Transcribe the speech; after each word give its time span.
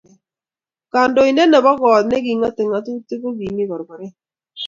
kandoindet 0.91 1.49
nebo 1.49 1.71
koot 1.81 2.05
nekingatee 2.07 2.67
ngatutik 2.67 3.19
ko 3.21 3.29
kimii 3.37 3.69
korkoret 3.69 4.13